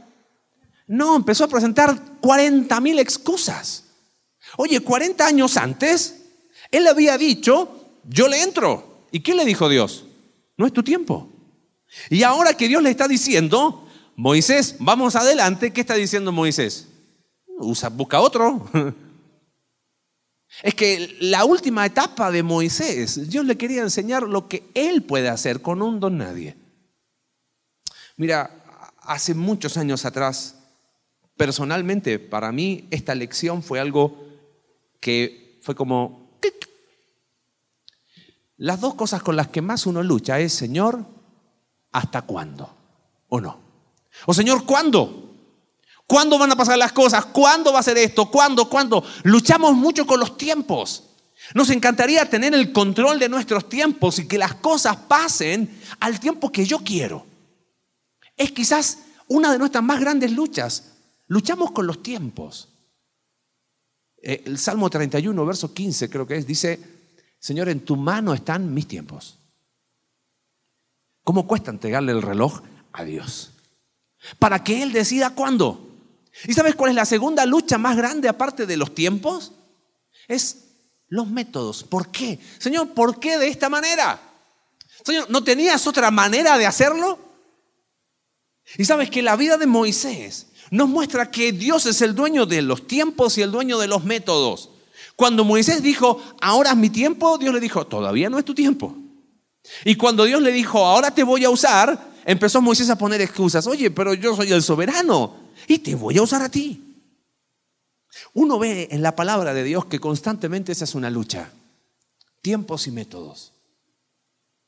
[0.87, 3.83] No, empezó a presentar 40 mil excusas.
[4.57, 6.23] Oye, 40 años antes,
[6.71, 7.69] él había dicho,
[8.07, 9.05] yo le entro.
[9.11, 10.05] ¿Y qué le dijo Dios?
[10.55, 11.29] No es tu tiempo.
[12.09, 16.87] Y ahora que Dios le está diciendo, Moisés, vamos adelante, ¿qué está diciendo Moisés?
[17.57, 18.69] Usa, busca otro.
[20.63, 25.29] Es que la última etapa de Moisés, Dios le quería enseñar lo que él puede
[25.29, 26.55] hacer con un don nadie.
[28.15, 28.63] Mira,
[29.01, 30.55] hace muchos años atrás,
[31.35, 34.25] personalmente, para mí, esta lección fue algo
[34.99, 36.27] que fue como
[38.57, 41.05] las dos cosas con las que más uno lucha es, Señor,
[41.91, 42.75] ¿hasta cuándo?
[43.29, 43.59] ¿O no?
[44.25, 45.26] O Señor, ¿cuándo?
[46.07, 47.25] ¿Cuándo van a pasar las cosas?
[47.25, 48.31] ¿Cuándo va a ser esto?
[48.31, 48.69] ¿Cuándo?
[48.69, 49.03] ¿Cuándo?
[49.23, 51.03] Luchamos mucho con los tiempos.
[51.53, 56.49] Nos encantaría tener el control de nuestros tiempos y que las cosas pasen al tiempo
[56.49, 57.25] que yo quiero.
[58.37, 60.93] Es quizás una de nuestras más grandes luchas.
[61.27, 62.69] Luchamos con los tiempos.
[64.21, 66.79] Eh, el Salmo 31, verso 15 creo que es, dice,
[67.37, 69.39] Señor, en tu mano están mis tiempos.
[71.23, 72.61] ¿Cómo cuesta entregarle el reloj
[72.93, 73.51] a Dios?
[74.39, 75.86] Para que Él decida cuándo.
[76.45, 79.53] ¿Y sabes cuál es la segunda lucha más grande aparte de los tiempos?
[80.27, 80.65] Es
[81.07, 81.83] los métodos.
[81.83, 82.39] ¿Por qué?
[82.59, 84.19] Señor, ¿por qué de esta manera?
[85.03, 87.17] Señor, ¿no tenías otra manera de hacerlo?
[88.77, 92.61] Y sabes que la vida de Moisés nos muestra que Dios es el dueño de
[92.61, 94.69] los tiempos y el dueño de los métodos.
[95.15, 98.95] Cuando Moisés dijo, ahora es mi tiempo, Dios le dijo, todavía no es tu tiempo.
[99.85, 103.65] Y cuando Dios le dijo, ahora te voy a usar, empezó Moisés a poner excusas.
[103.65, 106.83] Oye, pero yo soy el soberano y te voy a usar a ti.
[108.33, 111.51] Uno ve en la palabra de Dios que constantemente esa es una lucha.
[112.41, 113.51] Tiempos y métodos.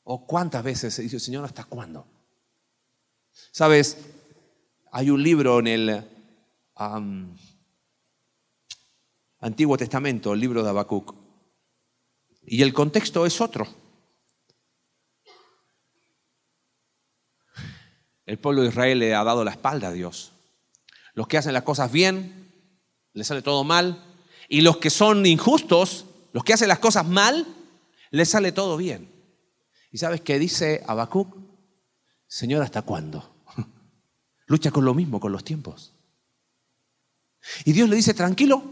[0.04, 2.06] O cuántas veces se dice, Señor, ¿hasta cuándo?
[3.50, 3.96] Sabes,
[4.92, 6.04] hay un libro en el
[9.40, 11.14] Antiguo Testamento, el libro de Habacuc,
[12.42, 13.66] y el contexto es otro.
[18.26, 20.32] El pueblo de Israel le ha dado la espalda a Dios.
[21.14, 22.52] Los que hacen las cosas bien,
[23.12, 24.04] les sale todo mal.
[24.48, 27.46] Y los que son injustos, los que hacen las cosas mal,
[28.10, 29.10] les sale todo bien.
[29.90, 31.36] ¿Y sabes qué dice Habacuc?
[32.26, 33.34] Señor, ¿hasta cuándo?
[34.46, 35.94] Lucha con lo mismo, con los tiempos.
[37.64, 38.62] Y Dios le dice, tranquilo,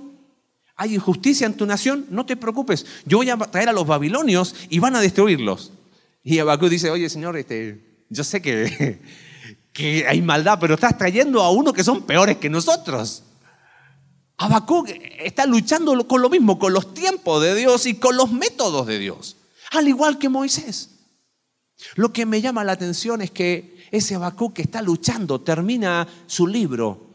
[0.76, 4.54] hay injusticia en tu nación, no te preocupes, yo voy a traer a los babilonios
[4.68, 5.72] y van a destruirlos.
[6.22, 9.00] Y Habacuc dice, oye Señor, este, yo sé que,
[9.78, 13.22] que hay maldad, pero estás trayendo a uno que son peores que nosotros.
[14.36, 14.88] Habacuc
[15.20, 18.98] está luchando con lo mismo, con los tiempos de Dios y con los métodos de
[18.98, 19.36] Dios,
[19.70, 20.96] al igual que Moisés.
[21.94, 26.48] Lo que me llama la atención es que ese Habacuc que está luchando termina su
[26.48, 27.06] libro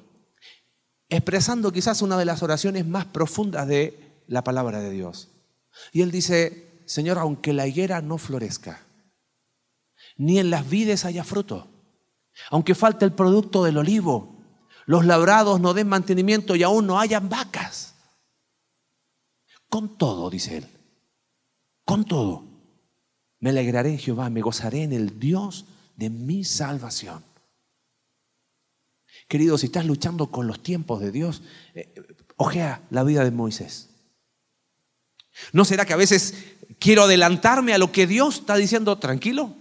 [1.09, 5.27] expresando quizás una de las oraciones más profundas de la palabra de Dios.
[5.91, 8.81] Y él dice, Señor, aunque la higuera no florezca,
[10.15, 11.67] ni en las vides haya fruto,
[12.49, 14.37] aunque falte el producto del olivo,
[14.85, 17.95] los labrados no den mantenimiento y aún no hayan vacas.
[19.69, 20.67] Con todo, dice él,
[21.85, 22.45] con todo,
[23.39, 25.65] me alegraré en Jehová, me gozaré en el Dios
[25.95, 27.23] de mi salvación.
[29.27, 31.41] Querido, si estás luchando con los tiempos de Dios,
[31.73, 31.93] eh,
[32.35, 33.89] ojea la vida de Moisés.
[35.51, 36.35] ¿No será que a veces
[36.79, 39.55] quiero adelantarme a lo que Dios está diciendo tranquilo?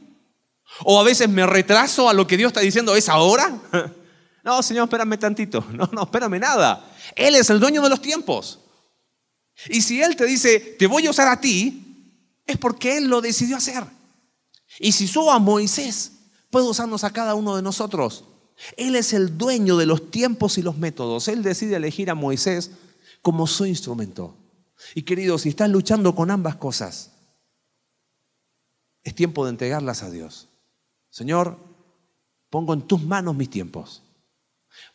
[0.81, 3.61] ¿O a veces me retraso a lo que Dios está diciendo es ahora?
[4.45, 5.65] No, Señor, espérame tantito.
[5.73, 6.93] No, no, espérame nada.
[7.15, 8.59] Él es el dueño de los tiempos.
[9.69, 13.21] Y si Él te dice, te voy a usar a ti, es porque Él lo
[13.21, 13.85] decidió hacer.
[14.79, 16.13] Y si usó a Moisés,
[16.51, 18.25] puede usarnos a cada uno de nosotros.
[18.77, 21.29] Él es el dueño de los tiempos y los métodos.
[21.29, 22.73] Él decide elegir a Moisés
[23.21, 24.37] como su instrumento.
[24.95, 27.13] Y querido, si estás luchando con ambas cosas,
[29.05, 30.49] es tiempo de entregarlas a Dios.
[31.13, 31.59] Señor,
[32.49, 34.03] pongo en tus manos mis tiempos.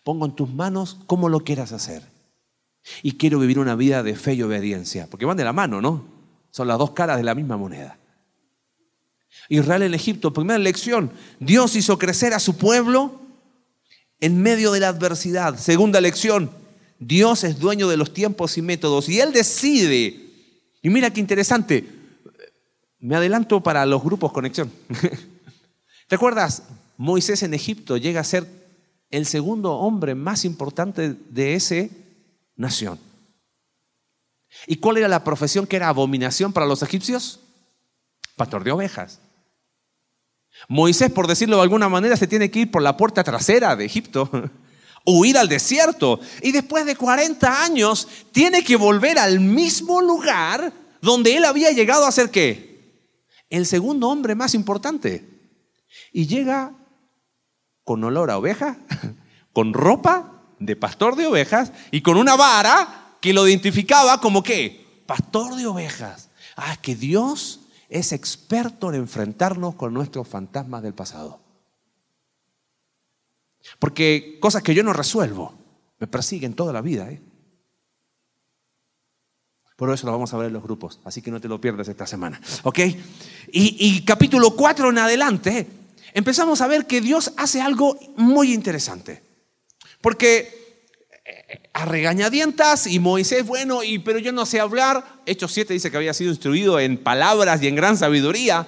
[0.04, 2.02] Pongo en tus manos cómo lo quieras hacer.
[3.04, 6.06] Y quiero vivir una vida de fe y obediencia, porque van de la mano, ¿no?
[6.50, 8.00] Son las dos caras de la misma moneda.
[9.48, 13.22] Israel en Egipto, primera lección, Dios hizo crecer a su pueblo
[14.20, 15.60] en medio de la adversidad.
[15.60, 16.50] Segunda lección,
[16.98, 20.32] Dios es dueño de los tiempos y métodos y Él decide.
[20.82, 21.88] Y mira qué interesante,
[23.00, 24.72] me adelanto para los grupos conexión.
[26.08, 26.64] ¿Te acuerdas?
[26.98, 28.48] Moisés en Egipto llega a ser
[29.10, 31.88] el segundo hombre más importante de esa
[32.56, 33.00] nación.
[34.66, 37.42] ¿Y cuál era la profesión que era abominación para los egipcios?
[38.36, 39.20] Pastor de ovejas.
[40.68, 43.86] Moisés, por decirlo de alguna manera, se tiene que ir por la puerta trasera de
[43.86, 44.30] Egipto,
[45.06, 51.38] huir al desierto, y después de 40 años tiene que volver al mismo lugar donde
[51.38, 53.04] él había llegado a ser qué?
[53.50, 55.37] El segundo hombre más importante.
[56.12, 56.74] Y llega
[57.84, 58.78] con olor a oveja,
[59.54, 65.04] con ropa de pastor de ovejas y con una vara que lo identificaba como qué?
[65.06, 66.30] Pastor de ovejas.
[66.56, 71.40] Ah, que Dios es experto en enfrentarnos con nuestros fantasmas del pasado.
[73.80, 75.54] Porque cosas que yo no resuelvo
[76.00, 77.10] me persiguen toda la vida.
[77.10, 77.22] ¿eh?
[79.76, 81.88] Por eso lo vamos a ver en los grupos, así que no te lo pierdas
[81.88, 82.42] esta semana.
[82.64, 82.80] ¿Ok?
[82.80, 82.96] Y,
[83.52, 85.68] y capítulo 4 en adelante,
[86.18, 89.22] empezamos a ver que Dios hace algo muy interesante.
[90.02, 90.58] Porque
[91.74, 95.22] a regañadientas y Moisés, bueno, y, pero yo no sé hablar.
[95.28, 98.68] Hechos 7 dice que había sido instruido en palabras y en gran sabiduría.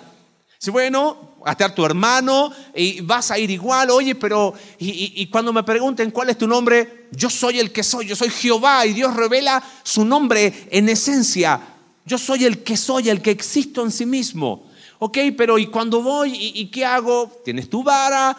[0.59, 5.51] Dice, bueno, a tu hermano y vas a ir igual, oye, pero y, y, cuando
[5.51, 8.93] me pregunten cuál es tu nombre, yo soy el que soy, yo soy Jehová y
[8.93, 11.59] Dios revela su nombre en esencia.
[12.05, 14.68] Yo soy el que soy, el que existo en sí mismo.
[14.99, 17.41] Ok, pero ¿y cuando voy y, y qué hago?
[17.43, 18.37] Tienes tu vara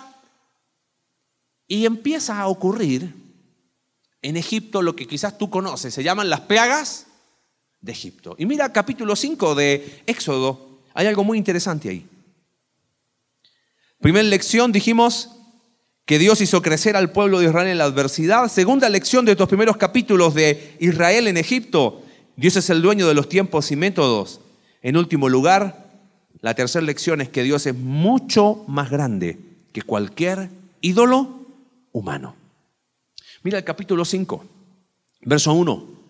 [1.67, 3.15] y empieza a ocurrir
[4.23, 7.07] en Egipto lo que quizás tú conoces, se llaman las plagas
[7.81, 8.37] de Egipto.
[8.39, 12.07] Y mira capítulo 5 de Éxodo, hay algo muy interesante ahí.
[14.01, 15.31] Primera lección dijimos
[16.05, 18.49] que Dios hizo crecer al pueblo de Israel en la adversidad.
[18.49, 22.03] Segunda lección de estos primeros capítulos de Israel en Egipto,
[22.37, 24.41] Dios es el dueño de los tiempos y métodos.
[24.83, 25.90] En último lugar,
[26.41, 29.39] la tercera lección es que Dios es mucho más grande
[29.73, 31.47] que cualquier ídolo
[31.93, 32.35] humano.
[33.43, 34.45] Mira el capítulo 5,
[35.23, 36.01] verso 1.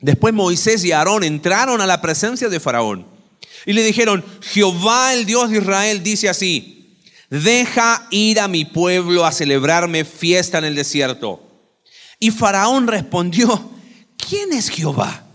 [0.00, 3.06] Después Moisés y Aarón entraron a la presencia de Faraón
[3.66, 6.96] y le dijeron, Jehová el Dios de Israel dice así,
[7.28, 11.46] deja ir a mi pueblo a celebrarme fiesta en el desierto.
[12.18, 13.70] Y Faraón respondió,
[14.16, 15.29] ¿quién es Jehová?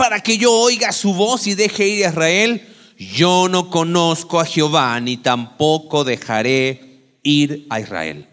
[0.00, 2.66] Para que yo oiga su voz y deje ir a Israel.
[2.96, 8.26] Yo no conozco a Jehová, ni tampoco dejaré ir a Israel.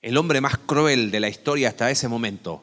[0.00, 2.62] El hombre más cruel de la historia hasta ese momento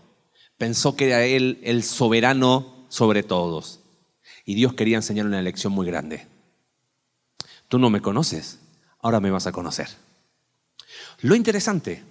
[0.58, 3.82] pensó que era él el soberano sobre todos.
[4.46, 6.28] Y Dios quería enseñar una lección muy grande.
[7.68, 8.60] Tú no me conoces,
[9.02, 9.90] ahora me vas a conocer.
[11.20, 12.06] Lo interesante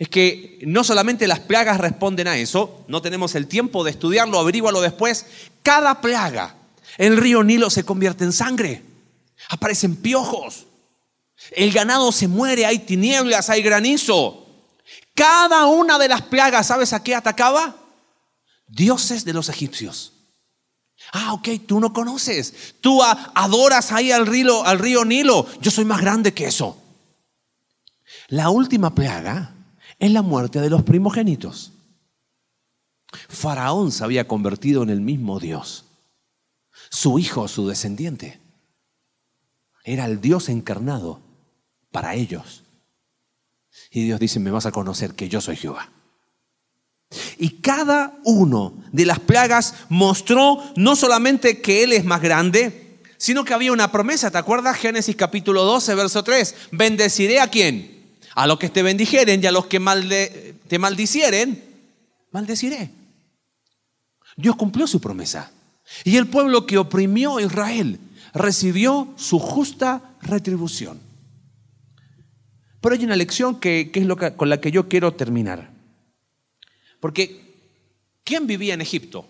[0.00, 4.38] es que no solamente las plagas responden a eso, no tenemos el tiempo de estudiarlo,
[4.38, 5.26] averígualo después.
[5.62, 6.54] Cada plaga,
[6.96, 8.82] el río Nilo se convierte en sangre,
[9.50, 10.64] aparecen piojos,
[11.50, 14.46] el ganado se muere, hay tinieblas, hay granizo.
[15.14, 17.76] Cada una de las plagas, ¿sabes a qué atacaba?
[18.68, 20.14] Dioses de los egipcios.
[21.12, 22.76] Ah, ok, tú no conoces.
[22.80, 25.46] Tú adoras ahí al río, al río Nilo.
[25.60, 26.82] Yo soy más grande que eso.
[28.28, 29.56] La última plaga
[30.00, 31.72] es la muerte de los primogénitos.
[33.28, 35.84] Faraón se había convertido en el mismo Dios.
[36.90, 38.40] Su hijo, su descendiente,
[39.84, 41.20] era el Dios encarnado
[41.92, 42.64] para ellos.
[43.90, 45.90] Y Dios dice, me vas a conocer que yo soy Jehová.
[47.38, 53.44] Y cada uno de las plagas mostró no solamente que Él es más grande, sino
[53.44, 54.30] que había una promesa.
[54.30, 54.78] ¿Te acuerdas?
[54.78, 56.54] Génesis capítulo 12, verso 3.
[56.70, 57.89] Bendeciré a quién?
[58.34, 61.64] A los que te bendijeren y a los que te maldicieren,
[62.30, 62.90] maldeciré.
[64.36, 65.50] Dios cumplió su promesa.
[66.04, 67.98] Y el pueblo que oprimió a Israel
[68.32, 71.00] recibió su justa retribución.
[72.80, 75.70] Pero hay una lección que, es lo con la que yo quiero terminar.
[77.00, 77.54] Porque,
[78.24, 79.26] ¿quién vivía en Egipto?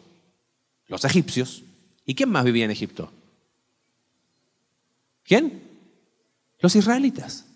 [0.86, 1.62] Los egipcios.
[2.04, 3.12] ¿Y quién más vivía en Egipto?
[5.24, 5.62] ¿Quién?
[6.60, 7.46] Los israelitas.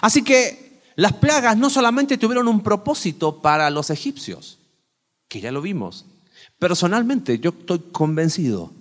[0.00, 4.58] Así que las plagas no solamente tuvieron un propósito para los egipcios,
[5.28, 6.04] que ya lo vimos.
[6.58, 8.72] Personalmente yo estoy convencido.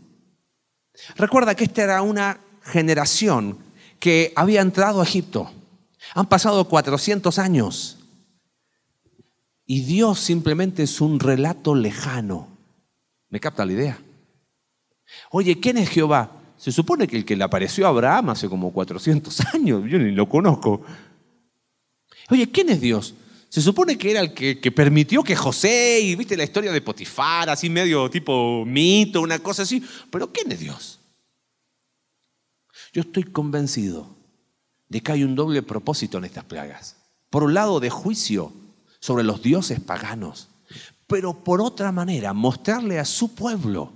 [1.15, 3.57] Recuerda que esta era una generación
[3.99, 5.51] que había entrado a Egipto.
[6.13, 7.97] Han pasado 400 años.
[9.65, 12.49] Y Dios simplemente es un relato lejano.
[13.29, 13.99] ¿Me capta la idea?
[15.29, 16.40] Oye, ¿quién es Jehová?
[16.61, 20.11] Se supone que el que le apareció a Abraham hace como 400 años, yo ni
[20.11, 20.83] lo conozco.
[22.29, 23.15] Oye, ¿quién es Dios?
[23.49, 26.79] Se supone que era el que, que, permitió que José, y viste la historia de
[26.79, 30.99] Potifar, así medio tipo mito, una cosa así, pero ¿quién es Dios?
[32.93, 34.15] Yo estoy convencido
[34.87, 36.95] de que hay un doble propósito en estas plagas.
[37.31, 38.53] Por un lado, de juicio
[38.99, 40.49] sobre los dioses paganos,
[41.07, 43.93] pero por otra manera mostrarle a su pueblo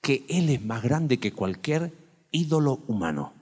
[0.00, 1.92] que Él es más grande que cualquier
[2.30, 3.32] ídolo humano.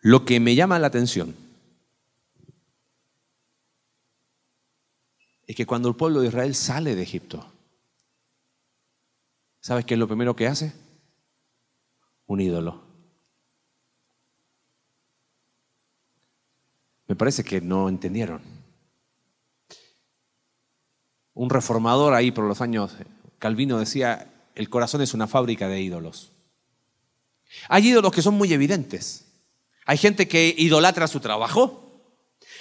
[0.00, 1.34] Lo que me llama la atención
[5.46, 7.46] es que cuando el pueblo de Israel sale de Egipto,
[9.60, 10.72] ¿sabes qué es lo primero que hace?
[12.26, 12.82] Un ídolo.
[17.06, 18.42] Me parece que no entendieron.
[21.34, 22.96] Un reformador ahí por los años,
[23.42, 26.30] Calvino decía, el corazón es una fábrica de ídolos.
[27.68, 29.24] Hay ídolos que son muy evidentes.
[29.84, 32.04] Hay gente que idolatra su trabajo.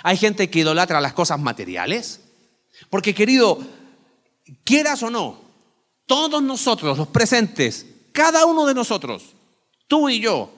[0.01, 2.21] Hay gente que idolatra las cosas materiales.
[2.89, 3.59] Porque querido,
[4.63, 5.39] quieras o no,
[6.07, 9.35] todos nosotros, los presentes, cada uno de nosotros,
[9.87, 10.51] tú y yo,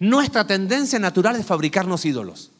[0.00, 2.50] nuestra tendencia natural es fabricarnos ídolos.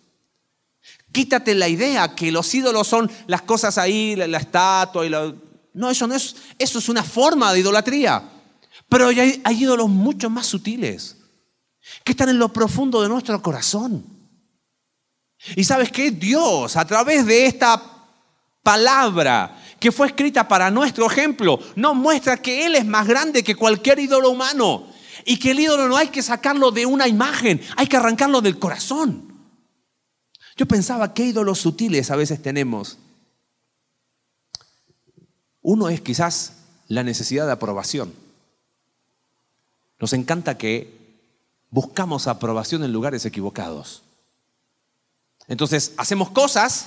[1.10, 5.34] Quítate la idea que los ídolos son las cosas ahí, la, estatua y la...
[5.72, 8.22] No, eso no es, eso es una forma de idolatría.
[8.88, 11.16] Pero hay, hay ídolos mucho más sutiles,
[12.04, 14.04] que están en lo profundo de nuestro corazón.
[15.56, 16.10] Y sabes qué?
[16.10, 17.80] Dios, a través de esta
[18.62, 23.54] palabra que fue escrita para nuestro ejemplo, nos muestra que Él es más grande que
[23.54, 24.86] cualquier ídolo humano.
[25.24, 28.58] Y que el ídolo no hay que sacarlo de una imagen, hay que arrancarlo del
[28.58, 29.30] corazón.
[30.56, 32.98] Yo pensaba qué ídolos sutiles a veces tenemos.
[35.62, 36.54] Uno es quizás
[36.88, 38.14] la necesidad de aprobación.
[39.98, 40.98] Nos encanta que
[41.70, 44.02] buscamos aprobación en lugares equivocados.
[45.46, 46.86] Entonces hacemos cosas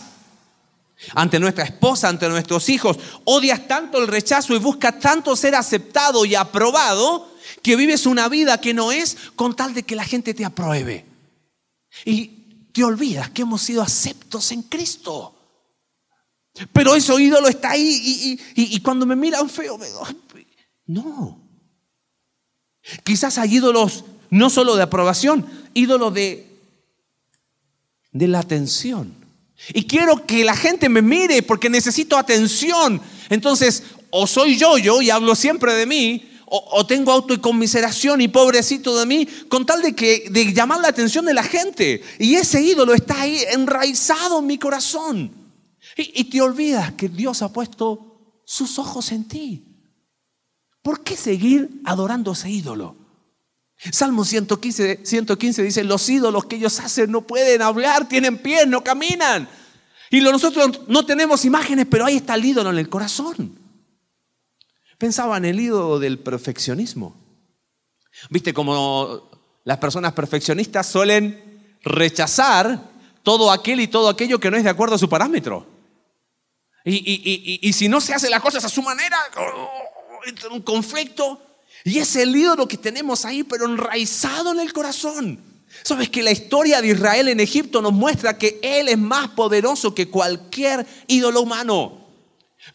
[1.16, 2.98] ante nuestra esposa, ante nuestros hijos.
[3.26, 7.30] Odias tanto el rechazo y buscas tanto ser aceptado y aprobado
[7.62, 11.06] que vives una vida que no es con tal de que la gente te apruebe.
[12.06, 12.28] Y
[12.72, 15.33] te olvidas que hemos sido aceptos en Cristo.
[16.72, 20.08] Pero ese ídolo está ahí y, cuando me miran feo, me digo,
[20.86, 21.40] no.
[23.04, 26.48] Quizás hay ídolos no solo de aprobación, ídolos de,
[28.12, 29.14] de la atención.
[29.74, 33.02] Y quiero que la gente me mire porque necesito atención.
[33.30, 38.96] Entonces, o soy yo yo y hablo siempre de mí, o, tengo autoconmiseración y pobrecito
[38.96, 42.04] de mí, con tal de, que, de llamar la atención de la gente.
[42.20, 45.43] Y ese ídolo está ahí enraizado en mi corazón.
[45.96, 49.64] Y, te olvidas que Dios ha puesto sus ojos en ti.
[50.82, 52.96] ¿Por qué seguir adorando ese ídolo?
[53.92, 58.84] Salmo 115, 115 dice, los ídolos que ellos hacen no pueden hablar, tienen pies, no
[58.84, 59.48] caminan.
[60.10, 63.60] Y nosotros no tenemos imágenes, pero ahí está el ídolo en el corazón.
[64.98, 67.16] Pensaba en el ídolo del perfeccionismo.
[68.30, 69.30] Viste como
[69.64, 72.92] las personas perfeccionistas suelen rechazar
[73.24, 75.73] todo aquel y todo aquello que no es de acuerdo a su parámetro.
[76.86, 79.18] Y, y si no se hace las cosas a su manera,
[80.26, 81.42] entra un conflicto.
[81.84, 85.40] Y es el ídolo que tenemos ahí, pero enraizado en el corazón.
[85.82, 89.94] Sabes que la historia de Israel en Egipto nos muestra que Él es más poderoso
[89.96, 92.08] que cualquier ídolo humano.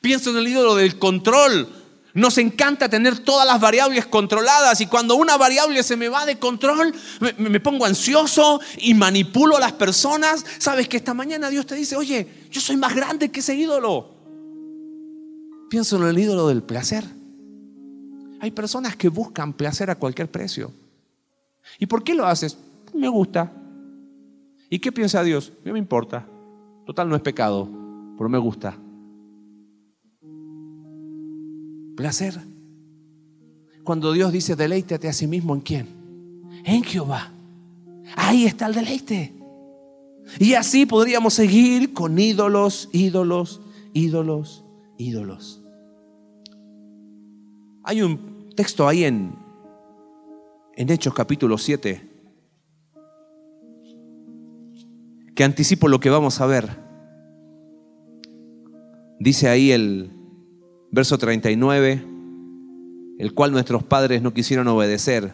[0.01, 1.78] Pienso en el ídolo del control.
[2.19, 6.37] Nos encanta tener todas las variables controladas y cuando una variable se me va de
[6.37, 10.45] control, me, pongo ansioso y manipulo a las personas.
[10.59, 14.17] Sabes que esta mañana Dios te dice, oye, yo soy más grande que ese ídolo.
[15.71, 17.05] Pienso en el ídolo del placer.
[18.41, 20.73] Hay personas que buscan placer a cualquier precio.
[21.79, 22.59] ¿Y por qué lo haces?
[22.95, 23.53] Me gusta.
[24.69, 25.53] ¿Y qué piensa Dios?
[25.65, 26.27] No me importa.
[26.85, 27.69] Total no es pecado,
[28.17, 28.77] pero me gusta.
[31.99, 32.39] Placer.
[33.83, 35.89] Cuando Dios dice deleítate a sí mismo en quién?
[36.65, 37.33] En Jehová.
[38.15, 39.35] Ahí está el deleite.
[40.39, 43.61] Y así podríamos seguir con ídolos, ídolos,
[43.95, 44.65] ídolos,
[44.97, 45.61] ídolos.
[47.83, 49.35] Hay un texto ahí en,
[50.77, 52.09] en Hechos capítulo 7
[55.35, 56.71] que anticipo lo que vamos a ver.
[59.19, 60.13] Dice ahí el
[60.91, 62.05] verso 39,
[63.19, 65.33] el cual nuestros padres no quisieron obedecer,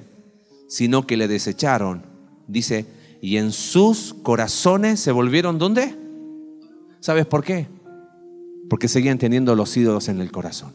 [0.68, 2.04] sino que le desecharon.
[2.46, 2.86] Dice,
[3.20, 5.94] y en sus corazones se volvieron ¿dónde?
[7.00, 7.68] ¿Sabes por qué?
[8.68, 10.72] Porque seguían teniendo los ídolos en el corazón.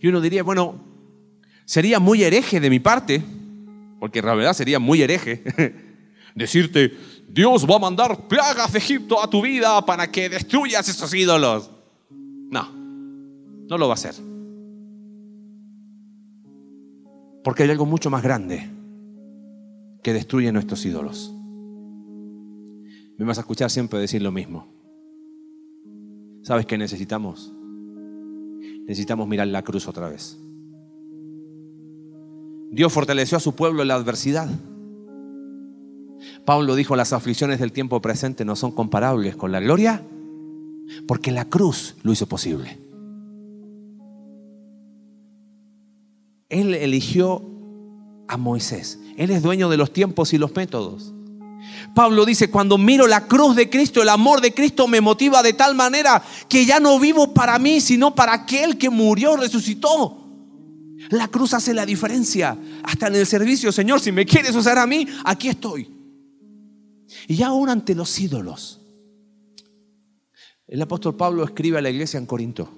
[0.00, 0.80] Y uno diría, bueno,
[1.64, 3.22] sería muy hereje de mi parte,
[3.98, 5.42] porque en realidad sería muy hereje,
[6.34, 6.96] decirte,
[7.28, 11.70] Dios va a mandar plagas de Egipto a tu vida para que destruyas esos ídolos.
[12.50, 12.83] No,
[13.68, 14.14] no lo va a hacer.
[17.42, 18.70] Porque hay algo mucho más grande
[20.02, 21.34] que destruye nuestros ídolos.
[23.16, 24.66] Me vas a escuchar siempre decir lo mismo.
[26.42, 27.54] ¿Sabes qué necesitamos?
[28.86, 30.38] necesitamos mirar la cruz otra vez.
[32.70, 34.48] Dios fortaleció a su pueblo en la adversidad.
[36.44, 40.02] Pablo dijo, las aflicciones del tiempo presente no son comparables con la gloria,
[41.06, 42.78] porque la cruz lo hizo posible.
[46.54, 47.42] Él eligió
[48.28, 49.00] a Moisés.
[49.16, 51.12] Él es dueño de los tiempos y los métodos.
[51.96, 55.54] Pablo dice, cuando miro la cruz de Cristo, el amor de Cristo me motiva de
[55.54, 60.28] tal manera que ya no vivo para mí, sino para aquel que murió, resucitó.
[61.10, 62.56] La cruz hace la diferencia.
[62.84, 65.90] Hasta en el servicio, Señor, si me quieres usar a mí, aquí estoy.
[67.26, 68.80] Y ya aún ante los ídolos.
[70.68, 72.68] El apóstol Pablo escribe a la iglesia en Corinto.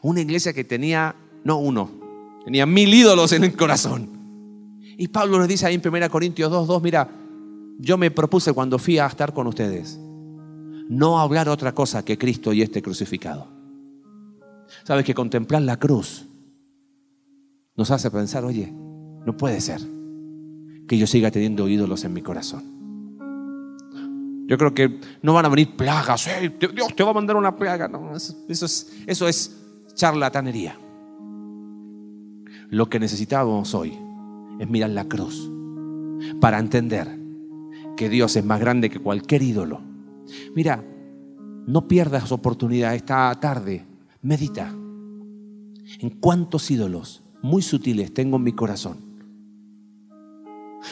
[0.00, 1.14] Una iglesia que tenía,
[1.44, 1.99] no uno,
[2.44, 4.08] tenía mil ídolos en el corazón.
[4.96, 7.08] Y Pablo nos dice ahí en 1 Corintios 2, 2, mira,
[7.78, 9.98] yo me propuse cuando fui a estar con ustedes,
[10.88, 13.48] no hablar otra cosa que Cristo y este crucificado.
[14.84, 16.26] Sabes que contemplar la cruz
[17.76, 18.72] nos hace pensar, oye,
[19.24, 19.80] no puede ser
[20.86, 22.80] que yo siga teniendo ídolos en mi corazón.
[24.46, 26.28] Yo creo que no van a venir plagas,
[26.58, 27.86] Dios te va a mandar una plaga.
[27.86, 29.56] No, eso, es, eso es
[29.94, 30.76] charlatanería.
[32.70, 33.98] Lo que necesitábamos hoy
[34.60, 35.50] es mirar la cruz
[36.40, 37.18] para entender
[37.96, 39.80] que Dios es más grande que cualquier ídolo.
[40.54, 40.84] Mira,
[41.66, 43.84] no pierdas oportunidad esta tarde.
[44.22, 48.98] Medita en cuántos ídolos muy sutiles tengo en mi corazón.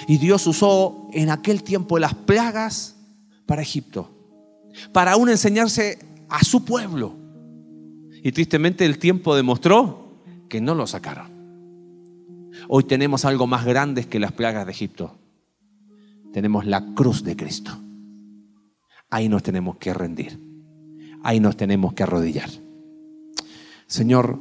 [0.08, 2.96] Y Dios usó en aquel tiempo las plagas
[3.46, 4.10] para Egipto,
[4.92, 5.98] para aún enseñarse
[6.28, 7.14] a su pueblo.
[8.22, 11.37] Y tristemente el tiempo demostró que no lo sacaron.
[12.70, 15.16] Hoy tenemos algo más grande que las plagas de Egipto.
[16.34, 17.72] Tenemos la cruz de Cristo.
[19.08, 20.38] Ahí nos tenemos que rendir.
[21.22, 22.50] Ahí nos tenemos que arrodillar.
[23.86, 24.38] Señor,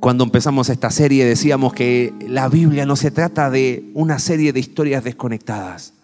[0.00, 4.58] cuando empezamos esta serie decíamos que la Biblia no se trata de una serie de
[4.58, 5.94] historias desconectadas.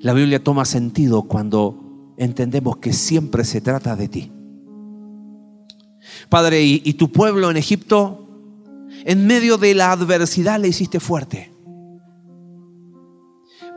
[0.00, 4.32] La Biblia toma sentido cuando entendemos que siempre se trata de ti.
[6.28, 8.26] Padre, y, tu pueblo en Egipto,
[9.04, 11.52] en medio de la adversidad le hiciste fuerte.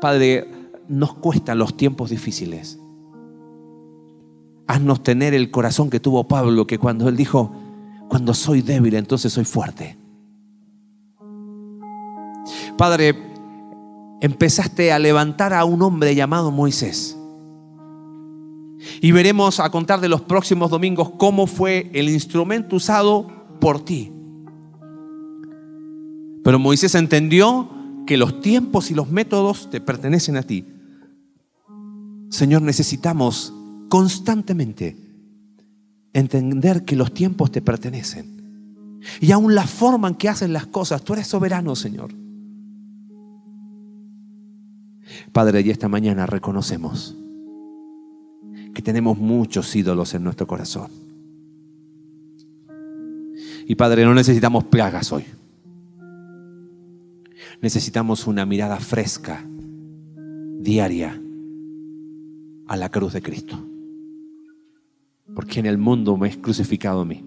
[0.02, 0.50] Padre,
[0.88, 2.80] nos cuestan los tiempos difíciles.
[4.68, 7.52] Haznos tener el corazón que tuvo Pablo, que cuando él dijo,
[8.08, 9.98] cuando soy débil, entonces soy fuerte.
[12.78, 13.16] Padre,
[14.22, 17.19] empezaste a levantar a un hombre llamado Moisés.
[19.02, 23.28] Y veremos a contar de los próximos domingos cómo fue el instrumento usado
[23.60, 24.12] por ti.
[26.44, 27.70] Pero Moisés entendió
[28.08, 30.66] que los tiempos y los métodos te pertenecen a ti.
[32.30, 33.54] Señor, necesitamos
[33.90, 34.96] constantemente
[36.14, 39.00] entender que los tiempos te pertenecen.
[39.20, 42.14] Y aún la forma en que hacen las cosas, tú eres soberano, Señor.
[45.32, 47.16] Padre, y esta mañana reconocemos
[48.80, 50.90] que tenemos muchos ídolos en nuestro corazón.
[53.68, 55.26] Y Padre, no necesitamos plagas hoy.
[57.62, 59.44] Necesitamos una mirada fresca,
[60.60, 61.22] diaria,
[62.68, 63.60] a la cruz de Cristo.
[65.36, 67.22] Porque en el mundo me es crucificado a mí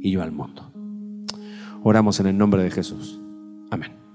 [0.00, 0.72] y yo al mundo.
[1.82, 3.20] Oramos en el nombre de Jesús.
[3.70, 4.07] Amén.